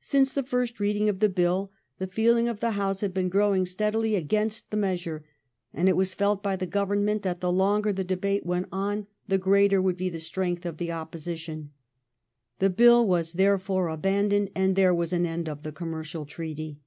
Since 0.00 0.34
the 0.34 0.42
first 0.42 0.78
reading 0.80 1.08
of 1.08 1.20
the 1.20 1.30
Bill 1.30 1.72
the 1.96 2.06
feeling 2.06 2.46
of 2.46 2.60
the 2.60 2.72
House 2.72 3.00
had 3.00 3.14
been 3.14 3.30
growing 3.30 3.64
steadily 3.64 4.16
against 4.16 4.70
the 4.70 4.76
measure, 4.76 5.24
and 5.72 5.88
it 5.88 5.96
was 5.96 6.12
felt 6.12 6.42
by 6.42 6.56
the 6.56 6.66
Government 6.66 7.22
that 7.22 7.40
the 7.40 7.50
longer 7.50 7.90
the 7.90 8.04
debate 8.04 8.44
went 8.44 8.66
on 8.70 9.06
the 9.28 9.38
greater 9.38 9.80
would 9.80 9.96
be 9.96 10.10
the 10.10 10.18
strength 10.20 10.66
of 10.66 10.76
the 10.76 10.92
opposition. 10.92 11.72
The 12.58 12.68
Bill 12.68 13.08
was 13.08 13.32
therefore 13.32 13.88
abandoned, 13.88 14.50
and 14.54 14.76
there 14.76 14.94
was 14.94 15.10
an 15.14 15.24
end 15.24 15.48
of 15.48 15.62
the 15.62 15.72
commercial 15.72 16.26
treaty. 16.26 16.80